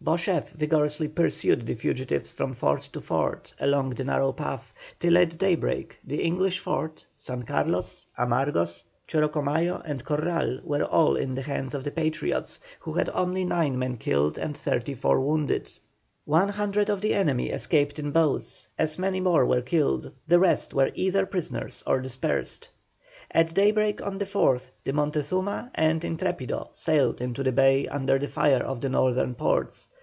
[0.00, 5.36] Beauchef vigorously pursued the fugitives from fort to fort along the narrow path, till at
[5.36, 11.74] daybreak the English fort, San Carlos, Amargos, Chorocomayo, and Corral were all in the hands
[11.74, 15.70] of the Patriots, who had only nine men killed and 34 wounded.
[16.24, 20.72] One hundred of the enemy escaped in boats, as many more were killed, the rest
[20.72, 22.70] were either prisoners or dispersed.
[23.30, 28.28] At daybreak on the 4th the Montezuma and Intrepido sailed into the bay under the
[28.28, 29.90] fire of the northern forts.